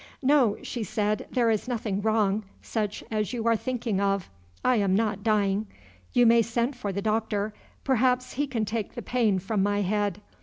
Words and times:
"No," 0.23 0.57
she 0.63 0.83
said, 0.83 1.27
"there 1.29 1.51
is 1.51 1.67
nothing 1.67 2.01
wrong, 2.01 2.41
such 2.63 3.03
as 3.11 3.33
you 3.33 3.45
are 3.45 3.55
thinking 3.55 4.01
of; 4.01 4.31
I 4.65 4.77
am 4.77 4.95
not 4.95 5.21
dying. 5.21 5.67
You 6.11 6.25
may 6.25 6.41
send 6.41 6.75
for 6.75 6.91
the 6.91 7.03
Doctor; 7.03 7.53
perhaps 7.83 8.33
he 8.33 8.47
can 8.47 8.65
take 8.65 8.95
the 8.95 9.03
pain 9.03 9.37
from 9.37 9.61
my 9.61 9.81
head. 9.81 10.19